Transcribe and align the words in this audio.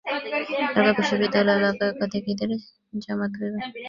ঢাকা 0.75 0.91
বিশ্ববিদ্যালয় 0.97 1.57
এলাকায় 1.59 1.91
একাধিক 1.91 2.23
ঈদের 2.31 2.51
জামাত 3.01 3.31
হবে। 3.37 3.57